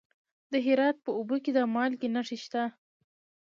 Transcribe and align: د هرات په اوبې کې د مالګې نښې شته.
د 0.51 0.53
هرات 0.65 0.97
په 1.05 1.11
اوبې 1.17 1.37
کې 1.43 1.51
د 1.57 1.59
مالګې 1.73 2.09
نښې 2.15 2.37
شته. 2.43 2.63